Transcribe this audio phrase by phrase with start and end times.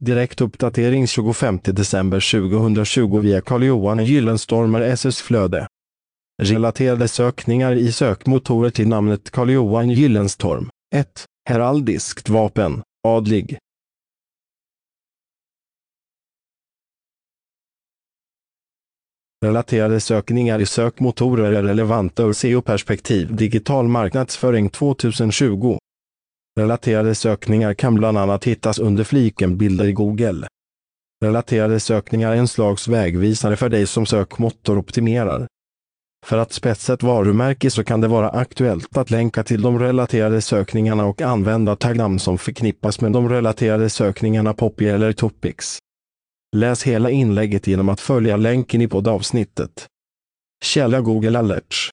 [0.00, 5.66] Direktuppdatering 25 december 2020 via Carl-Johan Gyllenstormer SS-flöde.
[6.42, 10.70] Relaterade sökningar i sökmotorer till namnet Carl-Johan Gyllenstorm.
[10.94, 11.24] 1.
[11.48, 13.58] Heraldiskt vapen, adlig.
[19.44, 25.78] Relaterade sökningar i sökmotorer är relevanta ur SEO-perspektiv Digital marknadsföring 2020.
[26.60, 30.46] Relaterade sökningar kan bland annat hittas under fliken bilder i Google.
[31.24, 35.46] Relaterade sökningar är en slags vägvisare för dig som sökmotoroptimerar.
[36.26, 40.40] För att spetsa ett varumärke så kan det vara aktuellt att länka till de relaterade
[40.40, 45.78] sökningarna och använda taggnamn som förknippas med de relaterade sökningarna Poppy eller Topics.
[46.56, 49.86] Läs hela inlägget genom att följa länken i poddavsnittet.
[50.64, 51.90] Källa Google Alerts